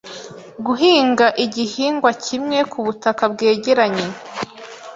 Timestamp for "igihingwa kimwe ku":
1.45-2.79